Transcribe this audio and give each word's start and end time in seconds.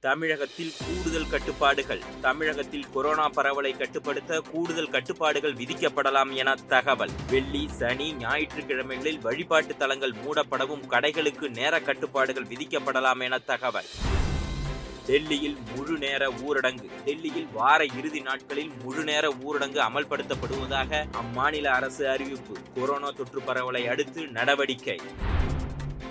தமிழகத்தில் 0.00 0.72
கூடுதல் 0.78 1.28
கட்டுப்பாடுகள். 1.28 2.02
தமிழகத்தில் 2.20 2.90
கொரோனா 2.92 3.28
பரவலை 3.28 3.76
கட்டுப்படுத்த 3.76 4.42
கூடுதல் 4.50 4.90
கட்டுப்பாடுகள் 4.90 5.52
விதிக்கப்படலாம் 5.52 6.34
என 6.34 6.54
தகவல். 6.54 7.10
வெள்ளி 7.30 7.68
சனி 7.68 8.12
ஞாயிற்றுக்கிழமைகளில் 8.12 9.20
வழிபாட்டு 9.20 9.76
தலங்கள் 9.76 10.10
மூடப்படவும் 10.10 10.82
கடைகளுக்கு 10.90 11.48
நேர 11.48 11.80
கட்டுப்பாடுகள் 11.80 12.42
விதிக்கப்படலாம் 12.42 13.22
என 13.22 13.38
தகவல். 13.38 13.84
டெல்லியில் 15.06 15.56
முழு 15.76 15.98
நேர 15.98 16.28
ஊரடங்கு. 16.28 16.90
டெல்லியில் 17.04 17.48
வார 17.52 17.84
இறுதி 17.84 18.20
நாட்களில் 18.20 18.70
முழு 18.82 19.04
நேர 19.04 19.28
ஊரடங்கு 19.28 19.80
அமல்படுத்தப்படுவதாக 19.80 21.08
அம்மாநில 21.12 21.64
அரசு 21.64 22.08
அறிவிப்பு. 22.08 22.56
கொரோனா 22.74 23.10
தொற்று 23.10 23.40
பரவலை 23.40 23.88
அடுத்து 23.88 24.26
நடவடிக்கை. 24.26 25.00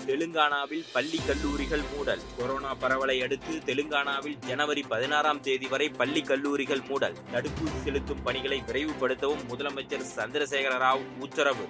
தெலுங்கானாவில் 0.08 0.84
பள்ளி 0.92 1.20
கல்லூரிகள் 1.26 1.80
மூடல். 1.96 2.20
கொரோனா 2.38 2.74
பரவலை 2.74 3.22
அடுத்து 3.22 3.54
தெலுங்கானாவில் 3.54 4.38
ஜனவரி 4.38 4.82
பதினாறாம் 4.82 5.40
தேதி 5.40 5.66
வரை 5.66 5.88
பள்ளி 5.88 6.22
கல்லூரிகள் 6.22 6.80
மூடல். 6.88 7.16
தடுப்பூசி 7.32 7.82
செலுத்தும் 7.84 8.22
பணிகளை 8.22 8.62
விரைவுபடுத்தவும் 8.66 9.44
முதலமைச்சர் 9.48 10.04
சந்திரசேகர 10.16 10.76
ராவ் 10.76 11.00
உத்தரவு. 11.18 11.68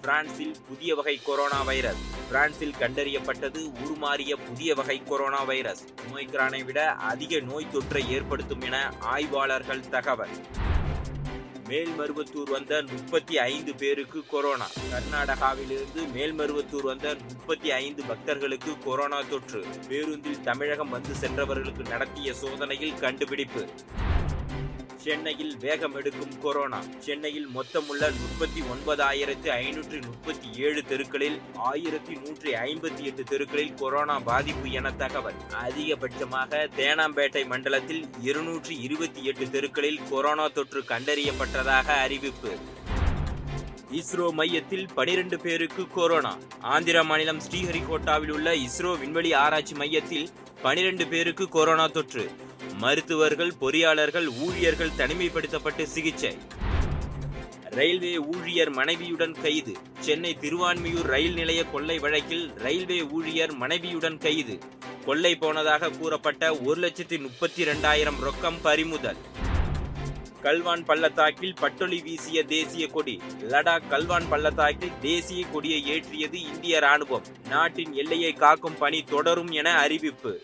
பிரான்சில் 0.00 0.56
புதிய 0.68 0.94
வகை 0.94 1.20
கொரோனா 1.24 1.62
வைரஸ். 1.62 2.02
பிரான்சில் 2.28 2.74
கண்டறியப்பட்டது 2.78 3.72
உருமாறிய 3.84 4.36
புதிய 4.36 4.74
வகை 4.74 5.02
கொரோனா 5.02 5.42
வைரஸ். 5.42 5.84
நோய்க்ரானை 6.12 6.64
விட 6.64 6.90
அதிக 6.90 7.40
நோய் 7.40 7.66
தொற்றை 7.72 8.08
ஏற்படுத்தும் 8.08 8.60
என 8.60 8.92
ஆய்வாளர்கள் 9.00 9.88
தகவல். 9.88 10.66
மேல்மருவத்தூர் 11.68 12.50
வந்த 12.50 12.84
முப்பத்தி 12.90 13.38
ஐந்து 13.38 13.74
பேருக்கு 13.74 14.26
கொரோனா. 14.26 14.66
கர்நாடகாவிலிருந்து 14.90 16.06
மேல்மருவத்தூர் 16.14 16.82
வந்த 16.82 17.16
முப்பத்தி 17.28 17.70
ஐந்து 17.70 18.04
பக்தர்களுக்கு 18.04 18.78
கொரோனா 18.78 19.22
தொற்று. 19.22 19.64
பேருந்தில் 19.88 20.40
தமிழகம் 20.40 20.88
வந்து 20.88 21.14
சென்றவர்களுக்கு 21.14 21.82
நடத்திய 21.82 22.34
சோதனையில் 22.34 22.98
கண்டுபிடிப்பு. 22.98 23.68
சென்னையில் 25.08 25.56
வேகம் 25.56 25.94
எடுக்கும் 25.94 26.40
கொரோனா. 26.40 26.78
சென்னையில் 26.98 27.46
மொத்தமுள்ள 27.46 28.10
முப்பத்தி 28.22 28.60
ஒன்பதாயிரத்து 28.72 29.48
ஐநூற்றி 29.50 30.06
முப்பத்தி 30.06 30.48
ஏழு 30.56 30.84
தெருக்களில் 30.84 31.40
ஆயிரத்தி 31.54 32.14
நூற்றி 32.14 32.50
ஐம்பத்தி 32.52 33.02
எட்டு 33.02 33.24
தெருக்களில் 33.24 33.74
கொரோனா 33.74 34.18
பாதிப்பு 34.18 34.70
என 34.70 34.92
தகவல். 34.92 35.38
அதிகபட்சமாக 35.64 36.68
தேனாம்பேட்டை 36.76 37.46
மண்டலத்தில் 37.46 38.02
இருநூற்றி 38.20 38.80
இருபத்தி 38.80 39.24
எட்டு 39.24 39.50
தெருக்களில் 39.50 40.00
கொரோனா 40.10 40.48
தொற்று 40.48 40.80
கண்டறியப்பட்டதாக 40.80 41.86
அறிவிப்பு. 41.86 42.52
இஸ்ரோ 43.92 44.32
மையத்தில் 44.32 44.86
பனிரெண்டு 44.94 45.38
பேருக்கு 45.40 45.88
கொரோனா. 45.88 46.36
ஆந்திர 46.60 47.04
மாநிலம் 47.04 47.38
ஸ்ரீஹரிகோட்டாவில் 47.38 48.30
உள்ள 48.30 48.54
இஸ்ரோ 48.54 48.98
விண்வெளி 48.98 49.32
ஆராய்ச்சி 49.32 49.74
மையத்தில் 49.74 50.28
பனிரெண்டு 50.62 51.06
பேருக்கு 51.06 51.48
கொரோனா 51.48 51.86
தொற்று. 51.86 52.46
மருத்துவர்கள் 52.78 53.52
பொறியாளர்கள் 53.60 54.26
ஊழியர்கள் 54.38 54.96
தனிமைப்படுத்தப்பட்டு 54.96 55.82
சிகிச்சை. 55.82 56.38
ரயில்வே 57.64 58.18
ஊழியர் 58.18 58.70
மனைவியுடன் 58.70 59.34
கைது. 59.42 59.76
சென்னை 59.98 60.36
திருவான்மியூர் 60.40 61.02
ரயில் 61.02 61.34
நிலைய 61.34 61.64
கொள்ளை 61.64 61.98
வழக்கில் 61.98 62.52
ரயில்வே 62.54 63.02
ஊழியர் 63.02 63.52
மனைவியுடன் 63.52 64.18
கைது. 64.18 64.58
கொள்ளை 65.06 65.36
போனதாக 65.36 65.90
கூறப்பட்ட 65.90 66.56
ஒரு 66.56 66.80
லட்சத்தி 66.80 67.20
முப்பத்தி 67.20 67.60
இரண்டாயிரம் 67.60 68.16
ரொக்கம் 68.22 68.60
பறிமுதல். 68.62 69.16
கல்வான் 70.42 70.84
பள்ளத்தாக்கில் 70.84 71.54
பட்டொலி 71.54 72.00
வீசிய 72.00 72.44
தேசிய 72.44 72.86
கொடி. 72.86 73.20
லடாக் 73.40 73.82
கல்வான் 73.90 74.28
பள்ளத்தாக்கில் 74.28 74.98
தேசிய 75.00 75.46
கொடியை 75.46 75.84
ஏற்றியது 75.90 76.34
இந்திய 76.34 76.78
ராணுவம் 76.78 77.48
நாட்டின் 77.48 77.92
எல்லையை 77.92 78.32
காக்கும் 78.32 78.78
பணி 78.78 79.02
தொடரும் 79.02 79.50
என 79.50 79.74
அறிவிப்பு. 79.74 80.40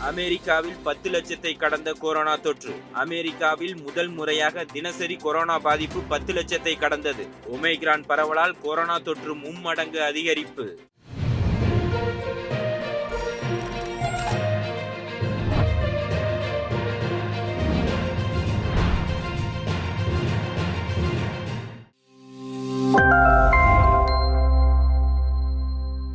அமெரிக்காவில் 0.00 0.76
பத்து 0.82 1.10
லட்சத்தை 1.10 1.56
கடந்த 1.56 1.92
கொரோனா 1.92 2.36
தொற்று. 2.36 2.74
அமெரிக்காவில் 2.92 3.76
முதல் 3.76 4.08
முறையாக 4.08 4.64
தினசரி 4.64 5.16
கொரோனா 5.16 5.58
பாதிப்பு 5.58 6.00
பத்து 6.00 6.32
லட்சத்தை 6.32 6.78
கடந்தது. 6.78 7.26
ஒமைக்ரான் 7.52 8.04
பரவலால் 8.06 8.54
கொரோனா 8.62 8.98
தொற்று 8.98 9.36
மும்மடங்கு 9.36 10.00
அதிகரிப்பு. 10.00 10.76